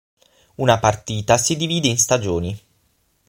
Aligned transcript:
Una 0.55 0.79
partita 0.79 1.37
si 1.37 1.55
divide 1.55 1.87
in 1.87 1.99
stagioni. 1.99 2.59